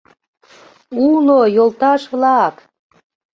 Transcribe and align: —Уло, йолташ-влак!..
—Уло, 1.09 1.41
йолташ-влак!.. 1.55 2.55